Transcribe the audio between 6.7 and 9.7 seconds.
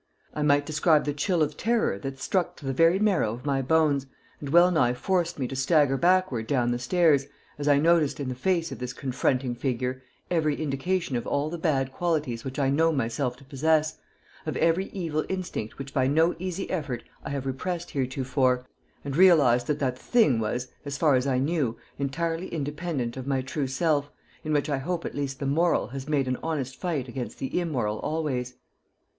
the stairs, as I noticed in the face of this confronting